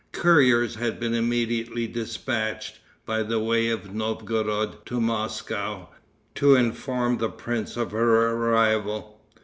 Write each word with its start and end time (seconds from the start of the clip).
Couriers 0.11 0.73
had 0.77 0.99
been 0.99 1.13
immediately 1.13 1.85
dispatched, 1.85 2.79
by 3.05 3.21
the 3.21 3.37
way 3.39 3.69
of 3.69 3.93
Novgorod, 3.93 4.83
to 4.87 4.99
Moscow, 4.99 5.89
to 6.33 6.55
inform 6.55 7.19
the 7.19 7.29
prince 7.29 7.77
of 7.77 7.91
her 7.91 8.31
arrival. 8.31 9.21